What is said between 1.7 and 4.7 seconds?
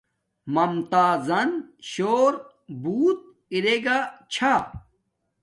شݸر بُݸت اِرݵگݳ چھݳ.